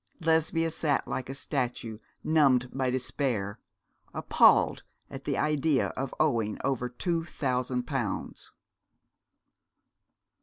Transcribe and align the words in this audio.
Lesbia 0.19 0.71
sat 0.71 1.07
like 1.07 1.29
a 1.29 1.35
statue, 1.35 1.99
numbed 2.23 2.71
by 2.75 2.89
despair, 2.89 3.59
appalled 4.15 4.81
at 5.11 5.25
the 5.25 5.37
idea 5.37 5.89
of 5.89 6.11
owing 6.19 6.57
over 6.63 6.89
two 6.89 7.23
thousand 7.23 7.83
pounds. 7.83 8.51